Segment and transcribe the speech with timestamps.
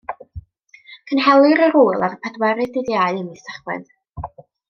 [1.09, 3.87] Cynhelir yr ŵyl ar y pedwerydd Dydd Iau ym mis Tachwedd.